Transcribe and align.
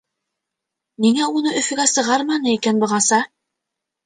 Ниңә 1.05 1.27
уны 1.39 1.53
Өфөгә 1.59 1.85
сығарманы 1.93 2.55
икән 2.57 2.81
бығаса? 2.87 3.21